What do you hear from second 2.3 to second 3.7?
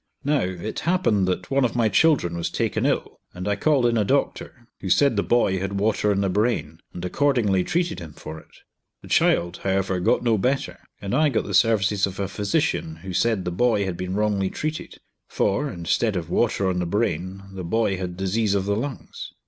was taken ill, and I